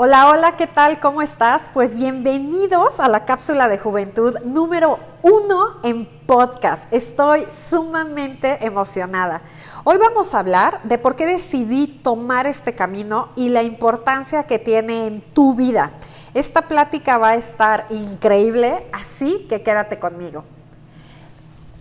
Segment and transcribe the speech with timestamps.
[0.00, 1.00] Hola, hola, ¿qué tal?
[1.00, 1.62] ¿Cómo estás?
[1.74, 6.86] Pues bienvenidos a la cápsula de juventud número uno en podcast.
[6.92, 9.42] Estoy sumamente emocionada.
[9.82, 14.60] Hoy vamos a hablar de por qué decidí tomar este camino y la importancia que
[14.60, 15.90] tiene en tu vida.
[16.32, 20.44] Esta plática va a estar increíble, así que quédate conmigo.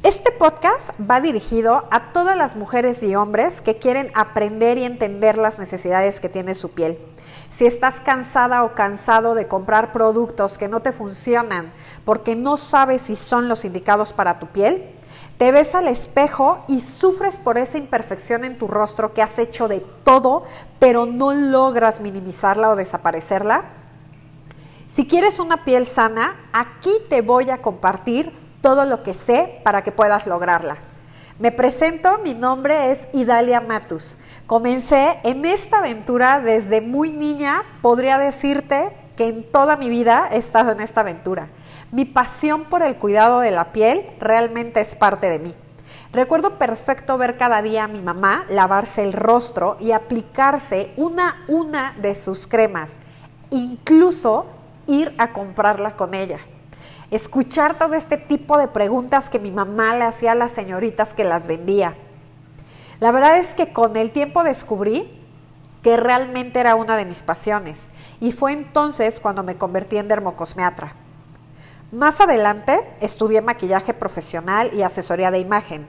[0.02, 5.38] Este podcast va dirigido a todas las mujeres y hombres que quieren aprender y entender
[5.38, 6.98] las necesidades que tiene su piel
[7.50, 11.72] si estás cansada o cansado de comprar productos que no te funcionan
[12.06, 14.94] porque no sabes si son los indicados para tu piel,
[15.38, 19.68] te ves al espejo y sufres por esa imperfección en tu rostro que has hecho
[19.68, 20.44] de todo,
[20.80, 23.66] pero no logras minimizarla o desaparecerla.
[24.88, 29.84] Si quieres una piel sana, aquí te voy a compartir todo lo que sé para
[29.84, 30.87] que puedas lograrla.
[31.40, 34.18] Me presento, mi nombre es Idalia Matus.
[34.48, 40.38] Comencé en esta aventura desde muy niña, podría decirte que en toda mi vida he
[40.38, 41.50] estado en esta aventura.
[41.92, 45.54] Mi pasión por el cuidado de la piel realmente es parte de mí.
[46.12, 51.96] Recuerdo perfecto ver cada día a mi mamá lavarse el rostro y aplicarse una una
[52.02, 52.98] de sus cremas,
[53.52, 54.48] incluso
[54.88, 56.40] ir a comprarla con ella
[57.12, 61.24] escuchar todo este tipo de preguntas que mi mamá le hacía a las señoritas que
[61.24, 61.96] las vendía.
[63.00, 65.10] La verdad es que con el tiempo descubrí
[65.84, 70.94] que realmente era una de mis pasiones y fue entonces cuando me convertí en dermocosmeatra.
[71.92, 75.88] Más adelante estudié maquillaje profesional y asesoría de imagen.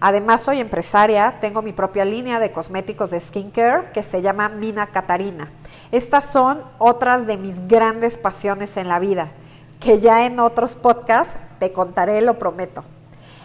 [0.00, 4.88] Además soy empresaria, tengo mi propia línea de cosméticos de skincare que se llama Mina
[4.88, 5.48] Catarina.
[5.92, 9.30] Estas son otras de mis grandes pasiones en la vida
[9.80, 12.84] que ya en otros podcasts te contaré, lo prometo.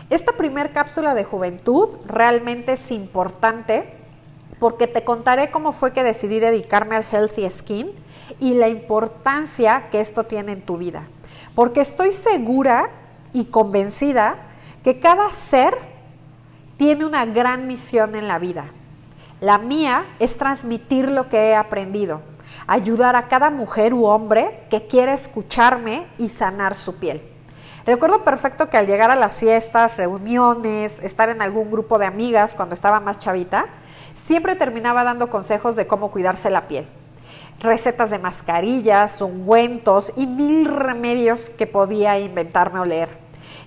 [0.10, 3.94] Esta primer cápsula de juventud realmente es importante
[4.60, 7.92] porque te contaré cómo fue que decidí dedicarme al Healthy Skin
[8.40, 11.08] y la importancia que esto tiene en tu vida.
[11.56, 12.90] Porque estoy segura
[13.34, 14.36] y convencida
[14.84, 15.78] que cada ser
[16.78, 18.66] tiene una gran misión en la vida.
[19.40, 22.22] La mía es transmitir lo que he aprendido
[22.72, 27.22] ayudar a cada mujer u hombre que quiera escucharme y sanar su piel.
[27.86, 32.56] Recuerdo perfecto que al llegar a las fiestas, reuniones, estar en algún grupo de amigas
[32.56, 33.66] cuando estaba más chavita,
[34.16, 36.88] siempre terminaba dando consejos de cómo cuidarse la piel.
[37.60, 43.10] Recetas de mascarillas, ungüentos y mil remedios que podía inventarme o leer.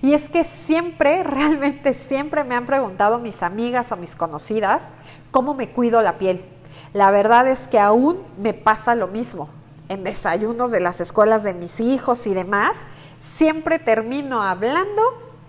[0.01, 4.93] Y es que siempre, realmente siempre me han preguntado mis amigas o mis conocidas
[5.29, 6.43] cómo me cuido la piel.
[6.93, 9.49] La verdad es que aún me pasa lo mismo.
[9.89, 12.87] En desayunos de las escuelas de mis hijos y demás,
[13.19, 15.01] siempre termino hablando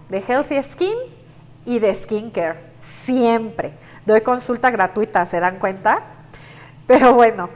[0.08, 0.98] de Healthy Skin
[1.64, 2.60] y de Skincare.
[2.82, 3.72] Siempre.
[4.04, 6.02] Doy consulta gratuita, ¿se dan cuenta?
[6.86, 7.48] Pero bueno,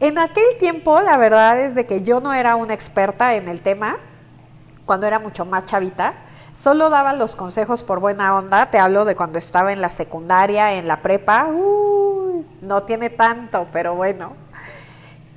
[0.00, 3.60] en aquel tiempo la verdad es de que yo no era una experta en el
[3.60, 3.98] tema,
[4.86, 6.14] cuando era mucho más chavita.
[6.54, 10.74] Solo daba los consejos por buena onda, te hablo de cuando estaba en la secundaria,
[10.74, 12.07] en la prepa, uh,
[12.60, 14.32] no tiene tanto, pero bueno.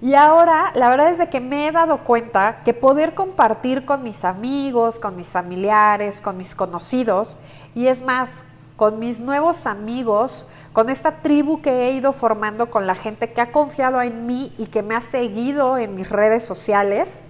[0.02, 4.02] Y ahora, la verdad es de que me he dado cuenta que poder compartir con
[4.02, 7.38] mis amigos, con mis familiares, con mis conocidos,
[7.76, 8.44] y es más,
[8.78, 13.42] con mis nuevos amigos, con esta tribu que he ido formando con la gente que
[13.42, 17.22] ha confiado en mí y que me ha seguido en mis redes sociales,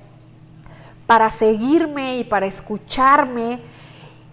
[1.07, 3.59] para seguirme y para escucharme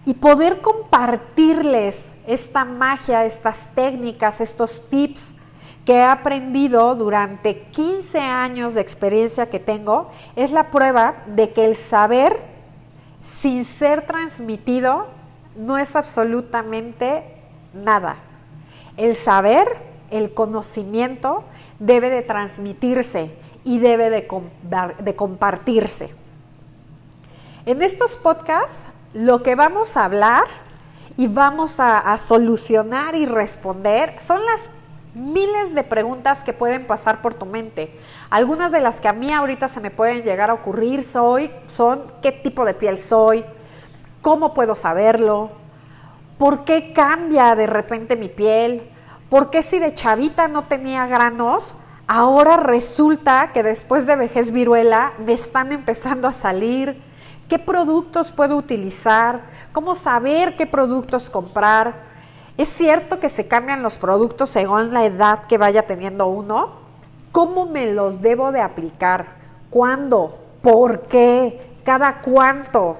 [0.05, 5.35] y poder compartirles esta magia, estas técnicas, estos tips
[5.85, 11.65] que he aprendido durante 15 años de experiencia que tengo es la prueba de que
[11.65, 12.39] el saber
[13.21, 15.07] sin ser transmitido
[15.55, 17.23] no es absolutamente
[17.73, 18.17] nada.
[18.97, 19.67] El saber,
[20.11, 21.43] el conocimiento
[21.79, 23.31] debe de transmitirse
[23.63, 26.13] y debe de, compartirse.
[27.65, 30.45] En estos podcasts lo que vamos a hablar
[31.17, 34.69] y vamos a, solucionar y responder son las
[35.13, 37.99] miles de preguntas que pueden pasar por tu mente.
[38.29, 42.03] Algunas de las que a mí ahorita se me pueden llegar a ocurrir soy, son
[42.21, 43.43] qué tipo de piel soy,
[44.21, 45.51] cómo puedo saberlo,
[46.37, 48.89] por qué cambia de repente mi piel,
[49.29, 51.75] por qué si de chavita no tenía granos,
[52.07, 57.08] ahora resulta que después de vejez viruela me están empezando a salir,
[57.49, 59.41] qué productos puedo utilizar,
[59.73, 62.07] cómo saber qué productos comprar
[62.59, 66.71] ¿Es cierto que se cambian los productos según la edad que vaya teniendo uno?
[67.31, 69.27] ¿Cómo me los debo de aplicar?
[69.69, 70.37] ¿Cuándo?
[70.61, 71.77] ¿Por qué?
[71.85, 72.97] ¿Cada cuánto?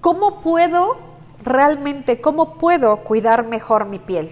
[0.00, 0.98] ¿Cómo puedo
[1.42, 4.30] realmente, cómo puedo cuidar mejor mi piel?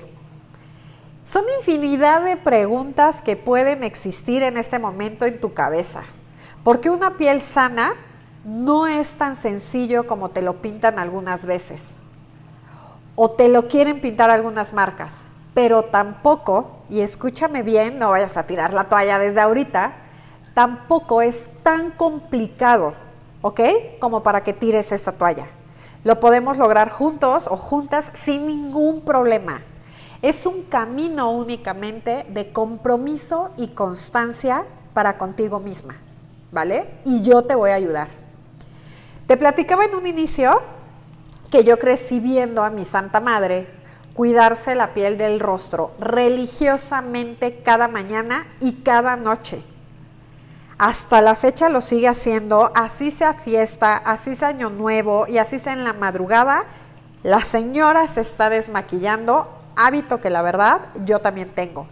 [1.24, 6.04] Son infinidad de preguntas que pueden existir en este momento en tu cabeza.
[6.62, 7.94] Porque una piel sana
[8.44, 11.98] no es tan sencillo como te lo pintan algunas veces.
[13.14, 15.26] O te lo quieren pintar algunas marcas.
[15.54, 19.92] Pero tampoco, y escúchame bien, no vayas a tirar la toalla desde ahorita,
[20.54, 22.94] tampoco es tan complicado,
[23.42, 23.60] ¿ok?
[24.00, 25.46] Como para que tires esa toalla.
[26.04, 29.60] Lo podemos lograr juntos o juntas sin ningún problema.
[30.22, 35.96] Es un camino únicamente de compromiso y constancia para contigo misma,
[36.50, 36.88] ¿vale?
[37.04, 38.21] Y yo te voy a ayudar.
[39.26, 40.60] Te platicaba en un inicio
[41.50, 43.68] que yo crecí viendo a mi Santa Madre
[44.14, 49.62] cuidarse la piel del rostro religiosamente cada mañana y cada noche.
[50.78, 55.58] Hasta la fecha lo sigue haciendo, así sea fiesta, así sea año nuevo y así
[55.58, 56.64] sea en la madrugada,
[57.22, 61.86] la señora se está desmaquillando, hábito que la verdad yo también tengo.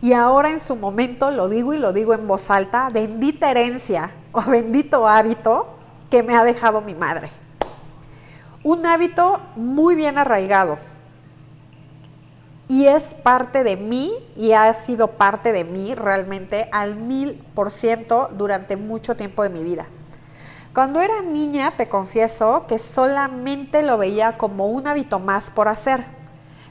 [0.00, 4.12] Y ahora en su momento lo digo y lo digo en voz alta, bendita herencia
[4.32, 5.79] o bendito hábito
[6.10, 7.30] que me ha dejado mi madre.
[8.62, 10.78] Un hábito muy bien arraigado,
[12.70, 17.72] y es parte de mí y ha sido parte de mí realmente al mil por
[17.72, 19.86] ciento durante mucho tiempo de mi vida.
[20.72, 26.04] Cuando era niña, te confieso que solamente lo veía como un hábito más por hacer,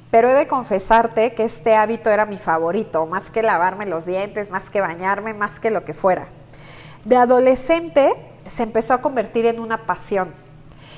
[0.09, 4.51] pero he de confesarte que este hábito era mi favorito, más que lavarme los dientes,
[4.51, 6.29] más que bañarme, más que lo que fuera.
[7.03, 8.13] De adolescente
[8.47, 10.33] se empezó a convertir en una pasión.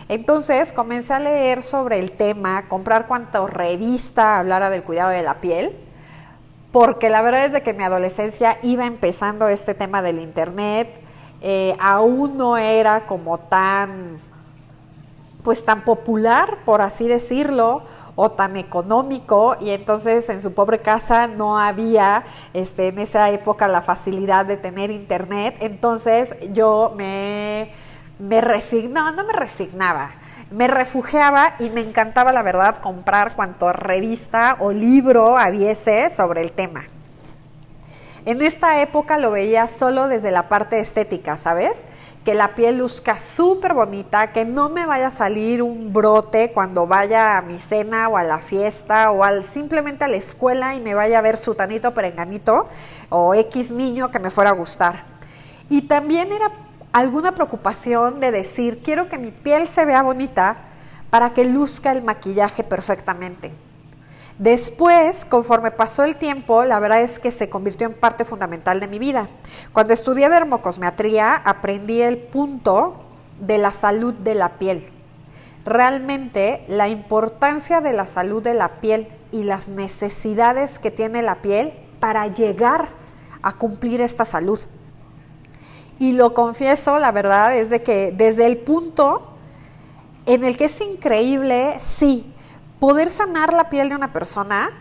[0.09, 5.35] Entonces comencé a leer sobre el tema, comprar cuanto revista hablara del cuidado de la
[5.35, 5.77] piel,
[6.71, 11.01] porque la verdad es de que en mi adolescencia iba empezando este tema del internet,
[11.41, 14.17] eh, aún no era como tan,
[15.43, 17.83] pues tan popular, por así decirlo,
[18.15, 22.23] o tan económico, y entonces en su pobre casa no había
[22.53, 27.71] este, en esa época la facilidad de tener internet, entonces yo me
[28.21, 30.11] me resignaba, no me resignaba,
[30.51, 36.51] me refugiaba y me encantaba, la verdad, comprar cuanto revista o libro habiese sobre el
[36.51, 36.83] tema.
[38.23, 41.87] En esta época lo veía solo desde la parte estética, ¿sabes?
[42.23, 46.85] Que la piel luzca súper bonita, que no me vaya a salir un brote cuando
[46.85, 50.81] vaya a mi cena o a la fiesta o al, simplemente a la escuela y
[50.81, 52.67] me vaya a ver su tanito perenganito
[53.09, 55.05] o X niño que me fuera a gustar.
[55.69, 56.51] Y también era
[56.91, 60.57] alguna preocupación de decir, quiero que mi piel se vea bonita
[61.09, 63.51] para que luzca el maquillaje perfectamente.
[64.41, 68.87] Después, conforme pasó el tiempo, la verdad es que se convirtió en parte fundamental de
[68.87, 69.27] mi vida.
[69.71, 73.03] Cuando estudié dermocosmetría, aprendí el punto
[73.39, 74.89] de la salud de la piel.
[75.63, 81.43] Realmente, la importancia de la salud de la piel y las necesidades que tiene la
[81.43, 82.87] piel para llegar
[83.43, 84.59] a cumplir esta salud.
[85.99, 89.35] Y lo confieso, la verdad es de que desde el punto
[90.25, 92.33] en el que es increíble, sí,
[92.81, 94.71] poder sanar la piel de una persona,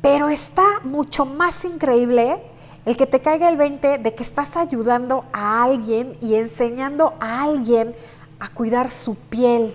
[0.00, 2.40] pero está mucho más increíble
[2.84, 7.42] el que te caiga el 20 de que estás ayudando a alguien y enseñando a
[7.42, 7.96] alguien
[8.38, 9.74] a cuidar su piel.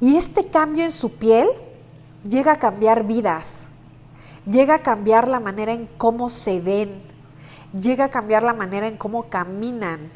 [0.00, 1.48] Y este cambio en su piel
[2.26, 3.68] llega a cambiar vidas,
[4.46, 7.02] llega a cambiar la manera en cómo se ven,
[7.78, 10.08] llega a cambiar la manera en cómo caminan,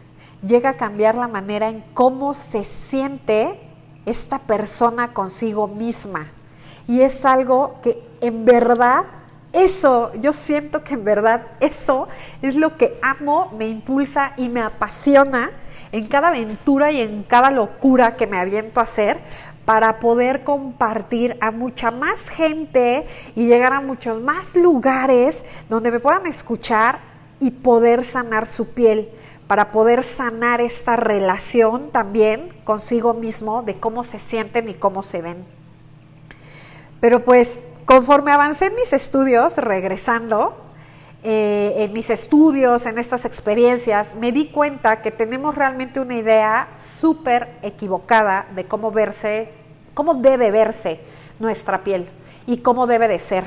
[0.43, 3.68] llega a cambiar la manera en cómo se siente
[4.11, 6.29] esta persona consigo misma.
[6.87, 9.05] Y es algo que en verdad,
[9.53, 12.09] eso, yo siento que en verdad eso
[12.43, 15.51] es lo que amo, me impulsa y me apasiona
[15.93, 19.19] en cada aventura y en cada locura que me aviento a hacer
[19.65, 26.01] para poder compartir a mucha más gente y llegar a muchos más lugares donde me
[26.01, 27.01] puedan escuchar
[27.41, 29.11] y poder sanar su piel,
[29.49, 35.23] para poder sanar esta relación también consigo mismo de cómo se sienten y cómo se
[35.23, 35.45] ven.
[37.01, 40.55] Pero pues conforme avancé en mis estudios, regresando,
[41.25, 46.69] eh, en mis estudios, en estas experiencias, me di cuenta que tenemos realmente una idea
[46.77, 49.51] súper equivocada de cómo verse,
[49.95, 51.01] cómo debe verse
[51.41, 52.07] nuestra piel
[52.47, 53.45] y cómo debe de ser.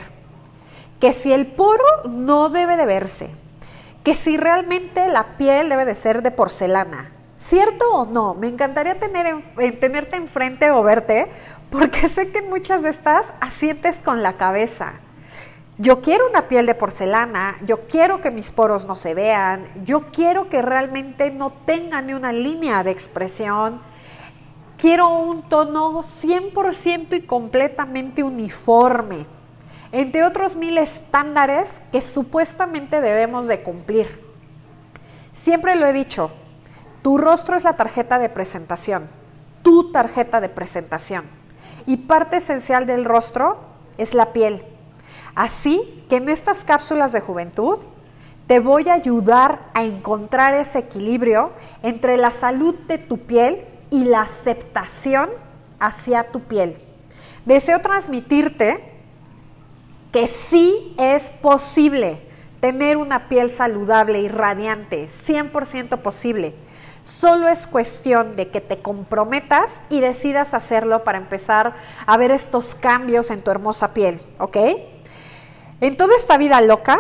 [1.00, 3.30] Que si el poro no debe de verse,
[4.04, 7.12] que si realmente la piel debe de ser de porcelana.
[7.38, 8.34] ¿Cierto o no?
[8.34, 11.28] Me encantaría tener en, tenerte enfrente o verte,
[11.70, 14.94] porque sé que muchas de estas asientes con la cabeza.
[15.78, 20.12] Yo quiero una piel de porcelana, yo quiero que mis poros no se vean, yo
[20.12, 23.82] quiero que realmente no tenga ni una línea de expresión.
[24.78, 29.26] Quiero un tono 100% y completamente uniforme
[29.92, 34.22] entre otros mil estándares que supuestamente debemos de cumplir.
[35.34, 36.32] Siempre lo he dicho,
[37.02, 39.10] tu rostro es la tarjeta de presentación,
[39.64, 41.26] tu tarjeta de presentación.
[41.86, 43.60] Y parte esencial del rostro
[43.98, 44.64] es la piel.
[45.36, 47.80] Así que en estas cápsulas de juventud
[48.48, 51.52] te voy a ayudar a encontrar ese equilibrio
[51.84, 55.30] entre la salud de tu piel y la aceptación
[55.80, 56.78] hacia tu piel.
[57.46, 58.91] Deseo transmitirte
[60.12, 62.22] que sí es posible
[62.60, 66.54] tener una piel saludable y radiante, 100% posible.
[67.04, 71.74] Solo es cuestión de que te comprometas y decidas hacerlo para empezar
[72.06, 74.58] a ver estos cambios en tu hermosa piel, ¿ok?
[75.80, 77.00] En toda esta vida loca,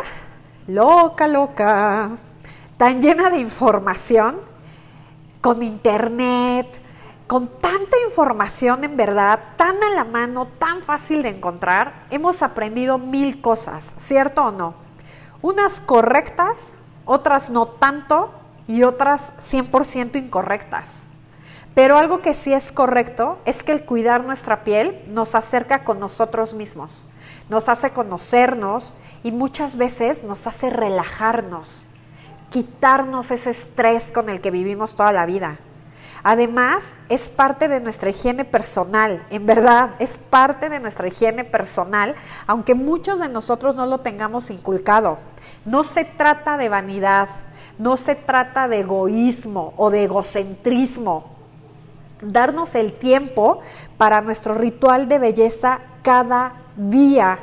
[0.65, 2.11] loca, loca,
[2.77, 4.39] tan llena de información,
[5.39, 6.81] con internet,
[7.31, 12.97] con tanta información en verdad, tan a la mano, tan fácil de encontrar, hemos aprendido
[12.97, 14.73] mil cosas, ¿cierto o no?
[15.41, 18.33] Unas correctas, otras no tanto
[18.67, 21.05] y otras 100% incorrectas.
[21.73, 26.01] Pero algo que sí es correcto es que el cuidar nuestra piel nos acerca con
[26.01, 27.05] nosotros mismos,
[27.47, 31.85] nos hace conocernos y muchas veces nos hace relajarnos,
[32.49, 35.59] quitarnos ese estrés con el que vivimos toda la vida.
[36.23, 42.15] Además, es parte de nuestra higiene personal, en verdad, es parte de nuestra higiene personal,
[42.45, 45.17] aunque muchos de nosotros no lo tengamos inculcado.
[45.65, 47.27] No se trata de vanidad,
[47.79, 51.31] no se trata de egoísmo o de egocentrismo.
[52.21, 53.61] Darnos el tiempo
[53.97, 57.39] para nuestro ritual de belleza cada día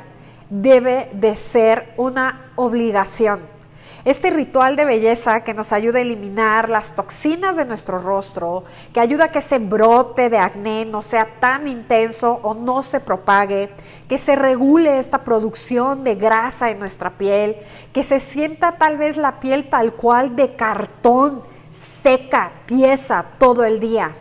[0.49, 3.58] debe de ser una obligación.
[4.05, 8.63] Este ritual de belleza que nos ayuda a eliminar las toxinas de nuestro rostro,
[8.93, 13.01] que ayuda a que ese brote de acné no sea tan intenso o no se
[13.01, 13.69] propague,
[14.07, 17.57] que se regule esta producción de grasa en nuestra piel,
[17.91, 21.43] que se sienta tal vez la piel tal cual de cartón,
[22.01, 24.15] seca, tiesa todo el día.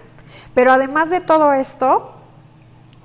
[0.54, 2.14] Pero además de todo esto,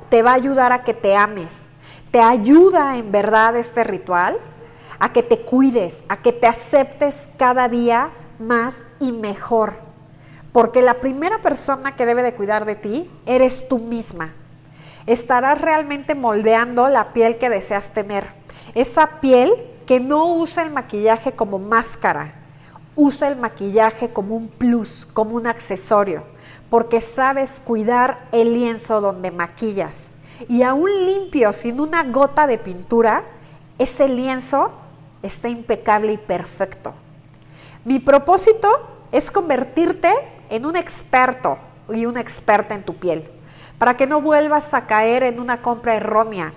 [0.10, 1.70] te va a ayudar a que te ames.
[2.10, 4.40] Te ayuda en verdad este ritual
[5.04, 9.74] a que te cuides, a que te aceptes cada día más y mejor.
[10.54, 14.34] Porque la primera persona que debe de cuidar de ti eres tú misma.
[15.06, 18.28] Estarás realmente moldeando la piel que deseas tener.
[18.76, 19.52] Esa piel
[19.86, 22.36] que no usa el maquillaje como máscara,
[22.96, 26.24] usa el maquillaje como un plus, como un accesorio,
[26.70, 30.14] porque sabes cuidar el lienzo donde maquillas.
[30.48, 33.26] Y aún limpio, sin una gota de pintura,
[33.78, 34.72] ese lienzo
[35.24, 36.94] está impecable y perfecto.
[37.86, 38.68] Mi propósito
[39.12, 40.12] es convertirte
[40.50, 41.58] en un experto
[41.90, 43.30] y una experta en tu piel,
[43.78, 46.54] para que no vuelvas a caer en una compra errónea,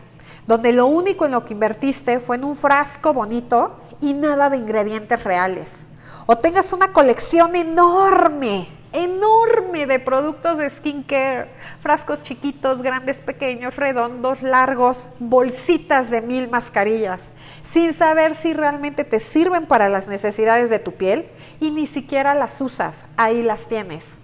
[0.46, 4.58] donde lo único en lo que invertiste fue en un frasco bonito y nada de
[4.58, 5.88] ingredientes reales.
[6.26, 11.50] O tengas una colección enorme enorme de productos de skincare,
[11.80, 19.20] frascos chiquitos, grandes, pequeños, redondos, largos, bolsitas de mil mascarillas, sin saber si realmente te
[19.20, 21.28] sirven para las necesidades de tu piel
[21.60, 24.18] y ni siquiera las usas, ahí las tienes.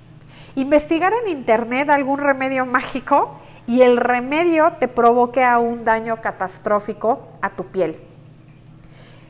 [0.54, 7.28] Investigar en internet algún remedio mágico y el remedio te provoque a un daño catastrófico
[7.42, 8.00] a tu piel.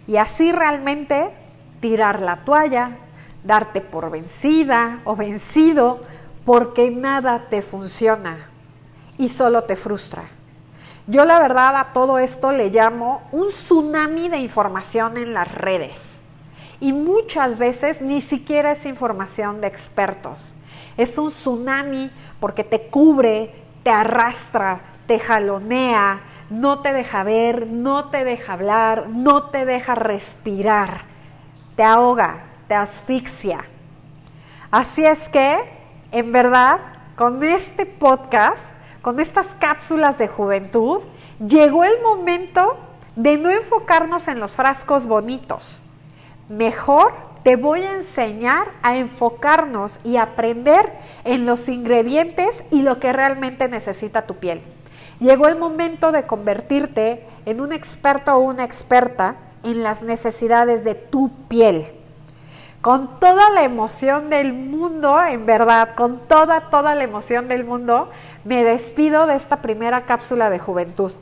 [0.07, 1.31] Y así realmente
[1.81, 2.99] tirar la toalla,
[3.45, 6.01] darte por vencida o vencido
[6.45, 8.49] porque nada te funciona
[9.19, 10.25] y solo te frustra.
[11.07, 16.21] Yo la verdad a todo esto le llamo un tsunami de información en las redes.
[16.81, 20.55] Y muchas veces ni siquiera es información de expertos.
[20.97, 26.21] Es un tsunami porque te cubre, te arrastra, te jalonea,
[26.51, 31.03] no te deja ver, no te deja hablar, no te deja respirar,
[31.77, 33.65] te ahoga, asfixia.
[34.71, 35.59] Así es que,
[36.13, 36.81] en verdad,
[37.17, 41.03] con este podcast, con estas cápsulas de juventud,
[41.47, 42.79] llegó el momento
[43.15, 45.83] de no enfocarnos en los frascos bonitos.
[46.49, 47.13] Mejor
[47.43, 50.93] te voy a enseñar a enfocarnos y aprender
[51.25, 54.63] en los ingredientes y lo que realmente necesita tu piel.
[55.19, 60.95] Llegó el momento de convertirte en un experto o una experta en las necesidades de
[60.95, 62.02] tu piel
[62.83, 68.11] con toda la emoción del mundo, en verdad, con toda, toda la emoción del mundo,
[68.45, 71.13] me despido de esta primera cápsula de juventud.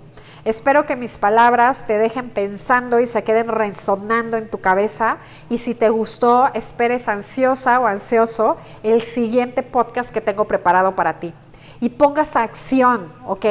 [0.46, 5.18] Espero que mis palabras te dejen pensando y se queden resonando en tu cabeza.
[5.50, 11.20] Y si te gustó, esperes ansiosa o ansioso el siguiente podcast que tengo preparado para
[11.20, 11.34] ti.
[11.82, 13.46] y pongas acción, ¿ok?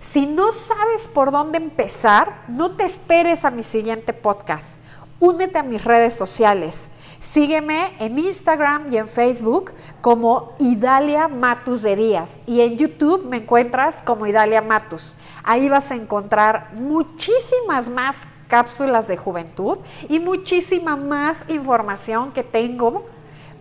[0.00, 4.78] Si no sabes por dónde empezar, no te esperes a mi siguiente podcast.
[5.18, 6.90] Únete a mis redes sociales.
[7.20, 13.38] Sígueme en Instagram y en Facebook como Idalia Matus de Díaz y en YouTube me
[13.38, 15.16] encuentras como Idalia Matus.
[15.42, 19.78] Ahí vas a encontrar muchísimas más cápsulas de juventud
[20.10, 23.06] y muchísima más información que tengo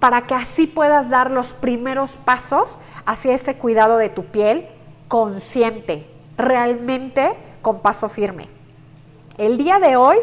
[0.01, 4.67] para que así puedas dar los primeros pasos hacia ese cuidado de tu piel
[5.07, 6.05] consciente,
[6.37, 8.49] realmente con paso firme.
[9.37, 10.15] El día de hoy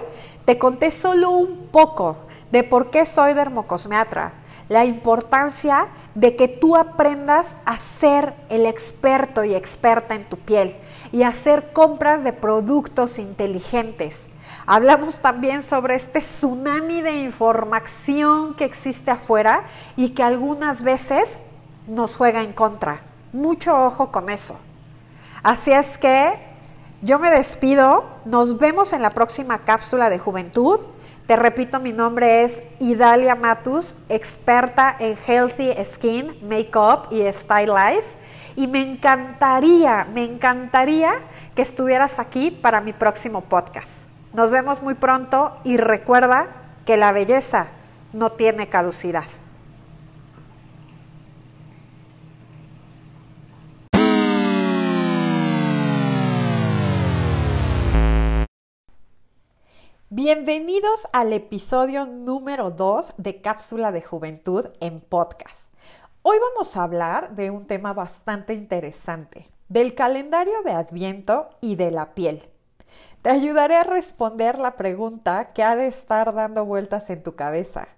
[0.45, 2.17] te conté solo un poco
[2.51, 4.35] de por qué soy dermocosmiatra,
[4.69, 10.77] la importancia de que tú aprendas a ser el experto y experta en tu piel
[11.13, 14.31] y hacer compras de productos inteligentes.
[14.67, 19.65] Hablamos también sobre este tsunami de información que existe afuera
[19.97, 21.43] y que algunas veces
[21.87, 23.03] nos juega en contra.
[23.33, 24.57] Mucho ojo con eso.
[25.43, 26.52] Así es que
[27.03, 30.81] yo me despido, nos vemos en la próxima cápsula de juventud
[31.27, 38.19] te repito, mi nombre es Idalia Matus, experta en Healthy Skin, Makeup y Style Life.
[38.57, 41.13] Y me encantaría, me encantaría
[41.55, 44.05] que estuvieras aquí para mi próximo podcast.
[44.35, 46.49] Nos vemos muy pronto y recuerda
[46.85, 47.69] que la belleza
[48.13, 49.25] no tiene caducidad.
[60.15, 65.73] Bienvenidos al episodio número 2 de Cápsula de Juventud en podcast.
[66.21, 71.91] Hoy vamos a hablar de un tema bastante interesante, del calendario de Adviento y de
[71.93, 72.43] la piel.
[73.23, 77.89] Te ayudaré a responder la pregunta que ha de estar dando vueltas en tu cabeza.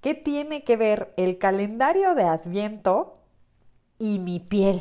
[0.00, 3.18] ¿Qué tiene que ver el calendario de Adviento
[3.98, 4.80] y mi piel?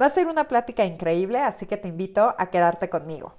[0.00, 3.34] Va a ser una plática increíble, así que te invito a quedarte conmigo.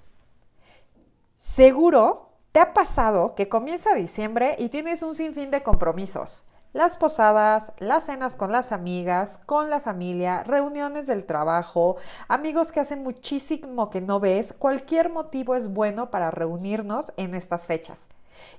[1.38, 2.25] Seguro
[2.56, 6.46] ¿Te ha pasado que comienza diciembre y tienes un sinfín de compromisos?
[6.72, 11.98] Las posadas, las cenas con las amigas, con la familia, reuniones del trabajo,
[12.30, 17.68] amigos que hacen muchísimo que no ves, cualquier motivo es bueno para reunirnos en estas
[17.68, 18.08] fechas.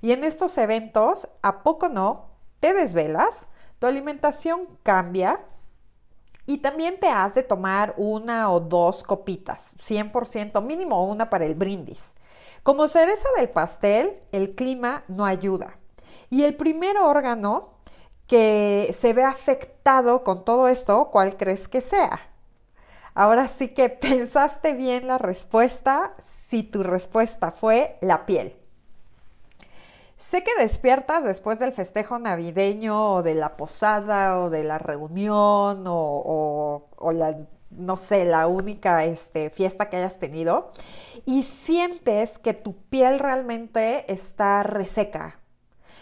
[0.03, 2.27] Y en estos eventos, ¿a poco no?
[2.61, 3.47] Te desvelas,
[3.79, 5.41] tu alimentación cambia,
[6.45, 11.55] y también te has de tomar una o dos copitas, 100%, mínimo una para el
[11.55, 12.15] brindis.
[12.67, 15.79] Como cereza del pastel, el clima no ayuda.
[16.31, 17.75] Y el primer órgano
[18.27, 22.29] que se ve afectado con todo esto, ¿cuál crees que sea?
[23.15, 28.57] Ahora sí que pensaste bien la respuesta si tu respuesta fue la piel.
[30.17, 35.85] Sé que despiertas después del festejo navideño o de la posada o de la reunión
[35.87, 40.73] o, o la no sé, la única este, fiesta que hayas tenido
[41.25, 45.41] y sientes que tu piel realmente está reseca.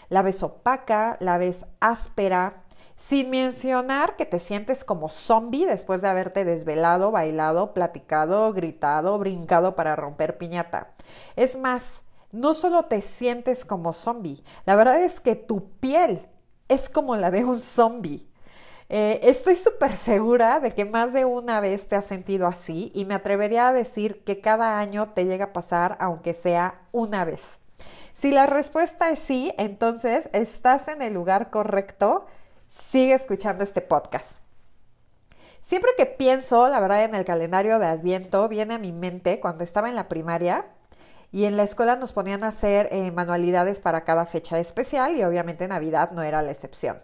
[0.09, 2.63] La ves opaca, la ves áspera,
[2.95, 9.75] sin mencionar que te sientes como zombie después de haberte desvelado, bailado, platicado, gritado, brincado
[9.75, 10.93] para romper piñata.
[11.35, 16.27] Es más, no solo te sientes como zombie, la verdad es que tu piel
[16.67, 18.29] es como la de un zombie.
[18.87, 23.05] Eh, estoy súper segura de que más de una vez te has sentido así y
[23.05, 27.59] me atrevería a decir que cada año te llega a pasar aunque sea una vez.
[28.13, 32.25] Si la respuesta es sí, entonces estás en el lugar correcto.
[32.69, 34.41] Sigue escuchando este podcast.
[35.61, 39.63] Siempre que pienso, la verdad, en el calendario de Adviento, viene a mi mente cuando
[39.63, 40.67] estaba en la primaria
[41.31, 45.23] y en la escuela nos ponían a hacer eh, manualidades para cada fecha especial y
[45.23, 46.99] obviamente Navidad no era la excepción.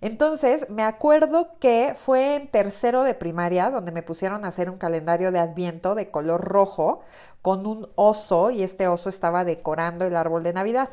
[0.00, 4.78] Entonces, me acuerdo que fue en tercero de primaria donde me pusieron a hacer un
[4.78, 7.00] calendario de adviento de color rojo
[7.42, 10.90] con un oso y este oso estaba decorando el árbol de Navidad.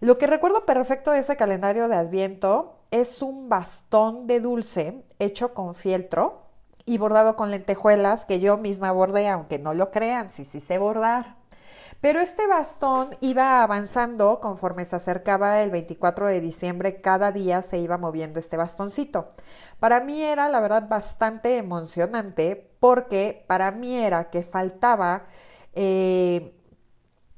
[0.00, 5.54] Lo que recuerdo perfecto de ese calendario de adviento es un bastón de dulce hecho
[5.54, 6.42] con fieltro
[6.84, 10.78] y bordado con lentejuelas que yo misma bordé, aunque no lo crean, sí, sí sé
[10.78, 11.41] bordar.
[12.02, 17.78] Pero este bastón iba avanzando conforme se acercaba el 24 de diciembre, cada día se
[17.78, 19.28] iba moviendo este bastoncito.
[19.78, 25.26] Para mí era, la verdad, bastante emocionante porque para mí era que faltaba
[25.74, 26.58] eh,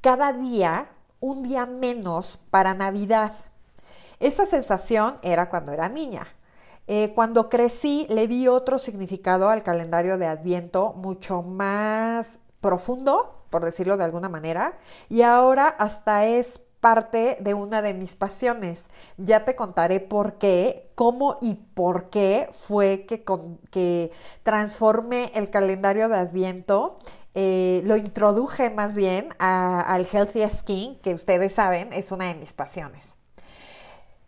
[0.00, 0.88] cada día
[1.20, 3.32] un día menos para Navidad.
[4.18, 6.26] Esa sensación era cuando era niña.
[6.86, 13.64] Eh, cuando crecí le di otro significado al calendario de Adviento mucho más profundo por
[13.64, 18.90] decirlo de alguna manera, y ahora hasta es parte de una de mis pasiones.
[19.16, 23.22] Ya te contaré por qué, cómo y por qué fue que,
[23.70, 24.10] que
[24.42, 26.98] transformé el calendario de Adviento.
[27.36, 32.52] Eh, lo introduje más bien al Healthy Skin, que ustedes saben es una de mis
[32.52, 33.14] pasiones.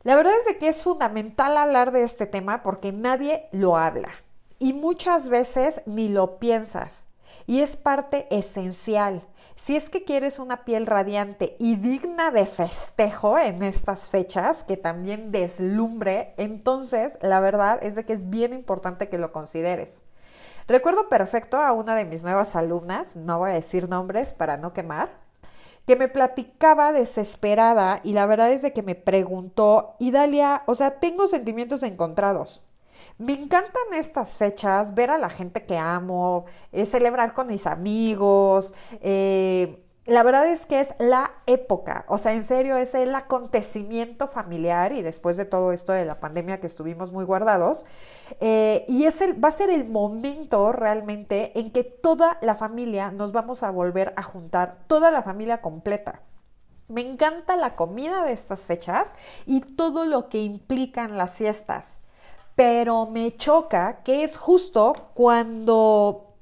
[0.05, 4.13] La verdad es de que es fundamental hablar de este tema porque nadie lo habla
[4.61, 7.09] y muchas veces ni lo piensas
[7.47, 9.23] y es parte esencial.
[9.57, 14.77] Si es que quieres una piel radiante y digna de festejo en estas fechas, que
[14.77, 20.03] también deslumbre, entonces la verdad es de que es bien importante que lo consideres.
[20.69, 24.73] Recuerdo perfecto a una de mis nuevas alumnas, no voy a decir nombres para no
[24.73, 25.11] quemar,
[25.87, 30.75] que me platicaba desesperada y la verdad es de que me preguntó, y Dalia, o
[30.75, 32.66] sea, tengo sentimientos encontrados.
[33.19, 38.75] Me encantan estas fechas, ver a la gente que amo, eh, celebrar con mis amigos.
[39.01, 44.29] Eh, la verdad es que es la época, o sea, en serio es el acontecimiento
[44.29, 47.87] familiar y después de todo esto de la pandemia que estuvimos muy guardados,
[48.39, 53.11] eh, y es el, va a ser el momento realmente en que toda la familia
[53.11, 56.23] nos vamos a volver a juntar, toda la familia completa.
[56.87, 61.99] Me encanta la comida de estas fechas y todo lo que implican las fiestas
[62.57, 66.35] pero me choca que es justo cuando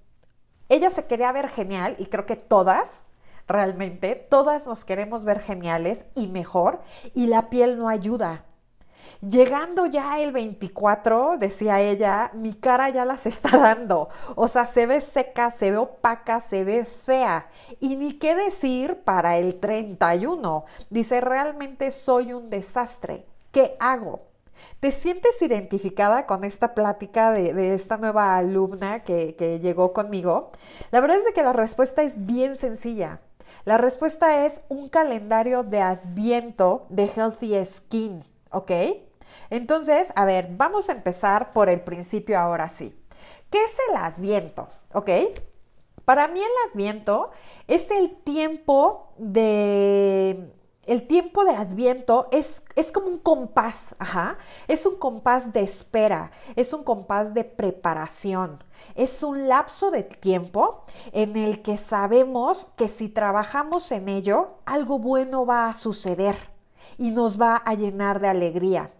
[0.69, 3.05] ella se quería ver genial, y creo que todas,
[3.47, 6.81] realmente, todas nos queremos ver geniales y mejor,
[7.15, 8.45] y la piel no ayuda.
[9.21, 14.09] Llegando ya el 24, decía ella, mi cara ya las está dando.
[14.35, 17.49] O sea, se ve seca, se ve opaca, se ve fea.
[17.81, 20.65] Y ni qué decir para el 31.
[20.91, 23.27] Dice, realmente soy un desastre.
[23.53, 24.34] ¿Qué hago?
[24.81, 30.53] ¿Te sientes identificada con esta plática de, esta nueva alumna que, que, llegó conmigo?
[30.91, 33.21] La verdad es que la respuesta es bien sencilla.
[33.65, 38.71] La respuesta es un calendario de adviento de Healthy Skin, ¿ok?
[39.51, 42.95] Entonces, a ver, vamos a empezar por el principio ahora sí.
[43.51, 44.69] ¿Qué es el adviento?
[44.93, 45.11] ¿Ok?
[46.05, 47.31] Para mí el adviento
[47.67, 50.53] es el tiempo de
[50.87, 54.39] el tiempo de Adviento es, es, como un compás, ajá.
[54.69, 58.63] Es un compás de espera, es un compás de preparación.
[58.95, 64.99] Es un lapso de tiempo en el que sabemos que si trabajamos en ello, algo
[64.99, 66.37] bueno va a suceder
[66.99, 68.91] y nos va a llenar de alegría.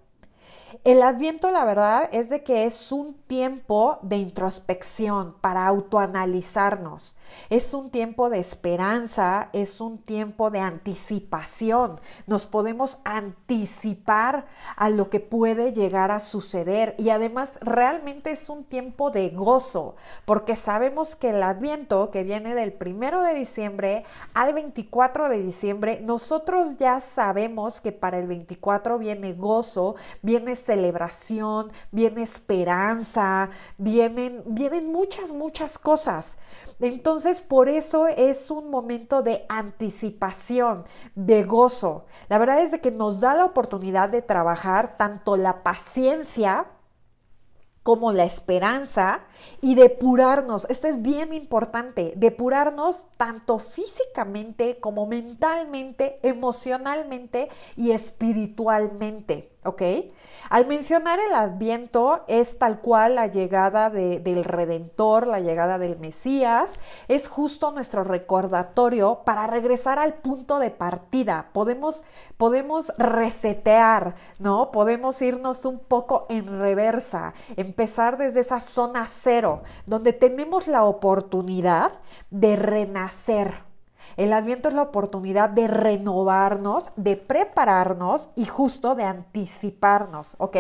[0.83, 7.15] El adviento, la verdad, es de que es un tiempo de introspección para autoanalizarnos.
[7.51, 12.01] Es un tiempo de esperanza, es un tiempo de anticipación.
[12.27, 18.65] Nos podemos anticipar a lo que puede llegar a suceder y además realmente es un
[18.65, 24.55] tiempo de gozo, porque sabemos que el adviento que viene del primero de diciembre al
[24.55, 32.23] 24 de diciembre, nosotros ya sabemos que para el 24 viene gozo, viene celebración, viene
[32.23, 36.37] esperanza, vienen, vienen muchas, muchas cosas.
[36.81, 42.07] Entonces, por eso es un momento de anticipación, de gozo.
[42.29, 46.67] La verdad es de que nos da la oportunidad de trabajar tanto la paciencia,
[47.85, 49.21] como la esperanza
[49.61, 50.67] y depurarnos.
[50.71, 59.54] Esto es bien importante, depurarnos tanto físicamente como mentalmente, emocionalmente y espiritualmente.
[59.65, 59.83] ¿Ok?
[60.51, 66.79] Al mencionar el adviento es tal cual la llegada del Redentor, la llegada del Mesías,
[67.09, 71.49] es justo nuestro recordatorio para regresar al punto de partida.
[71.53, 72.05] Podemos,
[72.37, 74.71] podemos resetear, ¿no?
[74.71, 81.93] Podemos irnos un poco en reversa, empezar desde esa zona cero, donde tenemos la oportunidad
[82.31, 83.64] de renacer.
[84.17, 90.57] El adviento es la oportunidad de renovarnos, de prepararnos y justo de anticiparnos, ¿ok?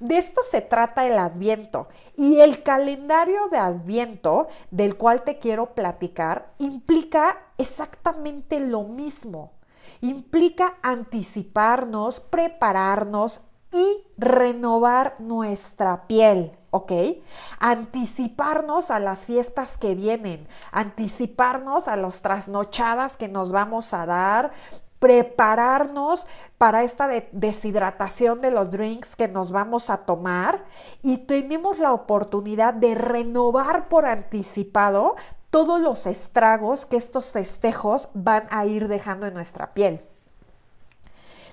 [0.00, 1.88] De esto se trata el adviento.
[2.16, 9.52] Y el calendario de adviento del cual te quiero platicar implica exactamente lo mismo.
[10.00, 13.40] Implica anticiparnos, prepararnos
[13.72, 16.52] y renovar nuestra piel.
[16.72, 16.92] ¿Ok?
[17.60, 24.52] Anticiparnos a las fiestas que vienen, anticiparnos a las trasnochadas que nos vamos a dar,
[24.98, 26.26] prepararnos
[26.58, 30.64] para esta deshidratación de los drinks que nos vamos a tomar
[31.02, 35.16] y tenemos la oportunidad de renovar por anticipado
[35.50, 40.00] todos los estragos que estos festejos van a ir dejando en nuestra piel.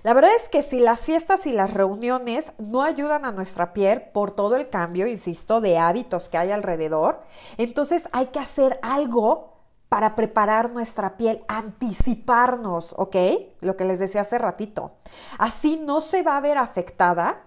[0.03, 4.01] La verdad es que si las fiestas y las reuniones no ayudan a nuestra piel
[4.13, 7.21] por todo el cambio, insisto, de hábitos que hay alrededor,
[7.57, 9.57] entonces hay que hacer algo
[9.89, 13.15] para preparar nuestra piel, anticiparnos, ¿ok?
[13.59, 14.91] Lo que les decía hace ratito.
[15.37, 17.41] Así no se va a ver afectada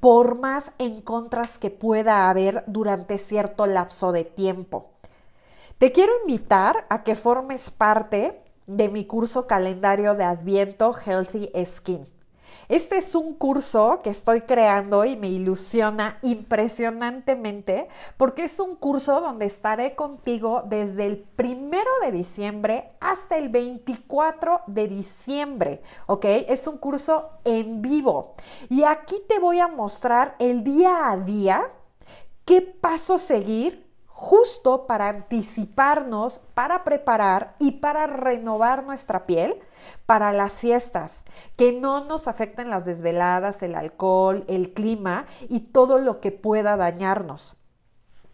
[0.00, 4.90] por más en contras que pueda haber durante cierto lapso de tiempo.
[5.78, 12.06] Te quiero invitar a que formes parte de mi curso calendario de Adviento Healthy Skin.
[12.68, 19.20] Este es un curso que estoy creando y me ilusiona impresionantemente porque es un curso
[19.20, 26.24] donde estaré contigo desde el primero de diciembre hasta el 24 de diciembre, ¿ok?
[26.48, 28.34] Es un curso en vivo
[28.68, 31.70] y aquí te voy a mostrar el día a día
[32.44, 33.85] qué paso seguir
[34.18, 39.60] justo para anticiparnos, para preparar y para renovar nuestra piel
[40.06, 41.26] para las fiestas,
[41.56, 46.78] que no nos afecten las desveladas, el alcohol, el clima y todo lo que pueda
[46.78, 47.56] dañarnos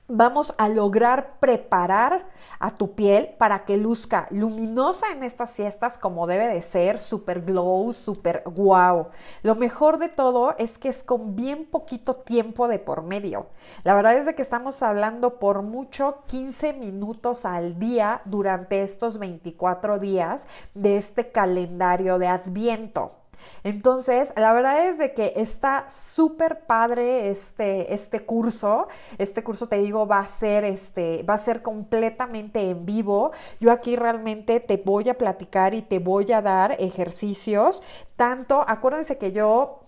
[0.09, 6.27] vamos a lograr preparar a tu piel para que luzca luminosa en estas fiestas como
[6.27, 9.09] debe de ser, super glow, super wow.
[9.43, 13.47] Lo mejor de todo es que es con bien poquito tiempo de por medio.
[13.85, 19.19] La verdad es de que estamos hablando por mucho 15 minutos al día durante estos
[19.19, 23.22] 24 días de este calendario de Adviento.
[23.65, 28.89] Entonces, la verdad es de que está súper padre este, este curso.
[29.19, 33.33] Este curso, te digo, va a ser este, va a ser completamente en vivo.
[33.61, 37.83] Yo aquí realmente te voy a platicar y te voy a dar ejercicios.
[38.17, 39.81] Tanto, acuérdense que yo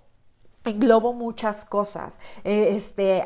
[0.64, 2.20] englobo muchas cosas.
[2.42, 3.22] Eh, este,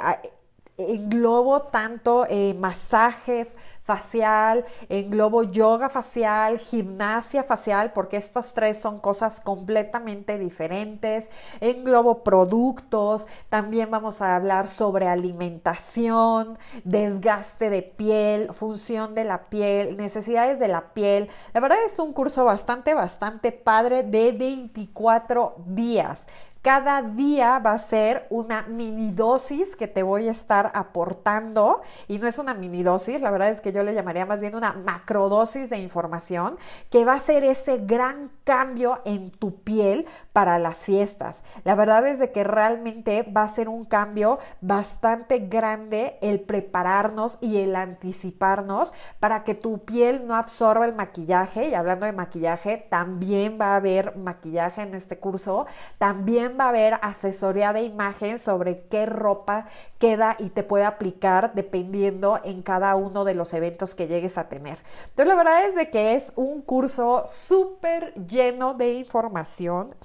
[0.79, 3.53] englobo tanto eh, masaje,
[3.89, 11.31] facial, englobo yoga facial, gimnasia facial, porque estos tres son cosas completamente diferentes.
[11.63, 19.97] Englobo productos, también vamos a hablar sobre alimentación, desgaste de piel, función de la piel,
[19.97, 21.31] necesidades de la piel.
[21.55, 26.27] La verdad es un curso bastante, bastante padre de 24 días.
[26.63, 31.83] Cada día va a ser una mini dosis que te voy a estar aportando.
[32.09, 34.55] Y no es una mini dosis, la verdad es que yo le llamaría más bien
[34.55, 36.59] una macrodosis de información
[36.91, 40.07] que va a ser ese gran cambio en tu piel
[40.39, 41.43] para las fiestas.
[41.65, 47.39] La verdad es de que realmente va a ser un cambio bastante grande el prepararnos
[47.41, 52.87] y el anticiparnos para que tu piel no absorba el maquillaje y hablando de maquillaje,
[52.89, 55.67] también va a haber maquillaje en este curso,
[55.99, 59.67] también va a haber asesoría de imagen sobre qué ropa
[59.99, 64.49] queda y te puede aplicar dependiendo en cada uno de los eventos que llegues a
[64.49, 64.79] tener.
[65.09, 69.97] Entonces la verdad es de que es un curso súper lleno de información,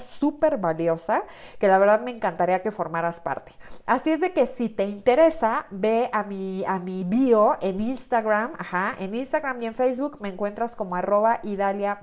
[0.00, 1.24] súper valiosa,
[1.58, 3.52] que la verdad me encantaría que formaras parte.
[3.86, 8.52] Así es de que si te interesa, ve a mi, a mi bio en Instagram,
[8.58, 12.00] ajá, en Instagram y en Facebook me encuentras como arroba Idalia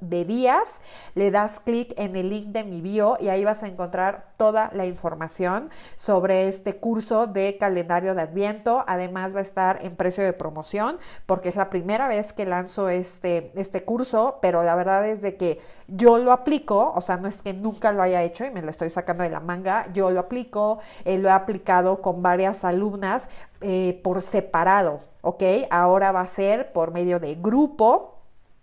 [0.00, 0.80] de Díaz,
[1.14, 4.70] le das clic en el link de mi bio y ahí vas a encontrar toda
[4.74, 8.84] la información sobre este curso de calendario de Adviento.
[8.86, 12.88] Además va a estar en precio de promoción porque es la primera vez que lanzo
[12.88, 17.28] este, este curso, pero la verdad es de que yo lo aplico, o sea, no
[17.28, 20.10] es que nunca lo haya hecho y me lo estoy sacando de la manga, yo
[20.10, 23.28] lo aplico, eh, lo he aplicado con varias alumnas
[23.60, 25.42] eh, por separado, ¿ok?
[25.70, 28.14] Ahora va a ser por medio de grupo.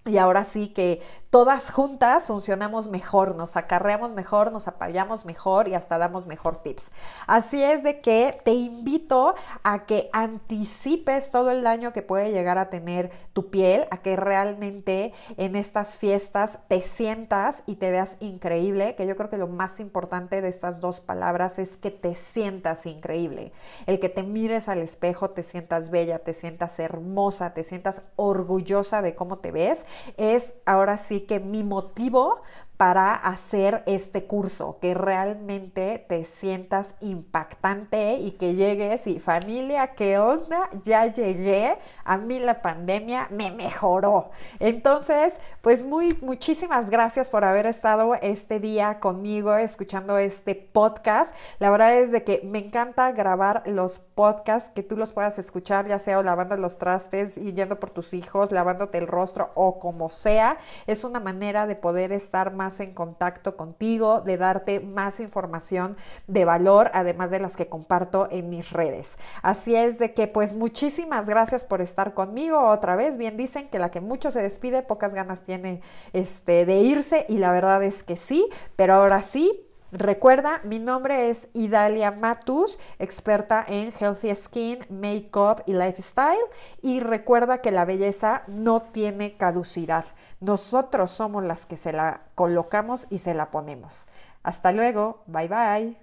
[0.06, 1.02] Y ahora sí que
[1.34, 6.92] todas juntas funcionamos mejor, nos acarreamos mejor, nos apoyamos mejor y hasta damos mejor tips.
[7.26, 12.60] Así es de que te invito a que anticipes todo el daño que puede llegar
[12.60, 18.18] a tener tu piel, a que realmente en estas fiestas te sientas y te veas
[18.20, 22.14] increíble, que yo creo que lo más importante de estas dos palabras es que te
[22.14, 23.54] sientas increíble.
[23.88, 29.02] El que te mires al espejo, te sientas bella, te sientas hermosa, te sientas orgullosa
[29.02, 32.42] de cómo te ves, es ahora sí que mi motivo
[32.84, 40.20] para hacer este curso, que realmente te sientas impactante y que llegues y familia, ¿qué
[40.20, 40.70] onda?
[40.84, 44.32] Ya llegué, a mí la pandemia me mejoró.
[44.60, 51.34] Entonces, pues muy muchísimas gracias por haber estado este día conmigo escuchando este podcast.
[51.60, 55.88] La verdad es de que me encanta grabar los podcasts que tú los puedas escuchar,
[55.88, 60.10] ya sea lavando los trastes, y yendo por tus hijos, lavándote el rostro o como
[60.10, 60.58] sea.
[60.86, 66.92] Es una manera de poder estar en contacto contigo, de darte más información de valor,
[66.94, 69.18] además de las que comparto en mis redes.
[69.42, 73.18] Así es de que pues muchísimas gracias por estar conmigo otra vez.
[73.18, 75.82] Bien dicen que la que mucho se despide, pocas ganas tiene
[76.14, 81.30] este, de irse y la verdad es que sí, pero ahora sí Recuerda, mi nombre
[81.30, 86.42] es Idalia Matus, experta en Healthy Skin, Makeup y Lifestyle.
[86.82, 90.06] Y recuerda que la belleza no tiene caducidad.
[90.40, 94.08] Nosotros somos las que se la colocamos y se la ponemos.
[94.42, 95.22] Hasta luego.
[95.28, 96.03] Bye bye.